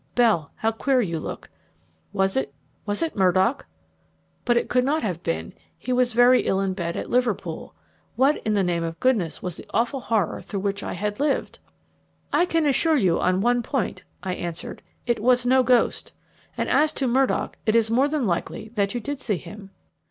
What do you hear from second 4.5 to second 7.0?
it could not have been; he was very ill in bed